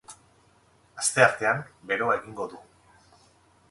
[1.03, 1.63] Asteartean,
[1.93, 2.67] beroa egingo du.